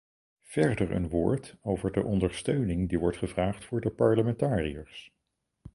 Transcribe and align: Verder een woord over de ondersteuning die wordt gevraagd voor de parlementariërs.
Verder 0.45 0.91
een 0.91 1.09
woord 1.09 1.55
over 1.61 1.91
de 1.91 2.03
ondersteuning 2.03 2.89
die 2.89 2.99
wordt 2.99 3.17
gevraagd 3.17 3.65
voor 3.65 3.81
de 3.81 3.89
parlementariërs. 3.89 5.13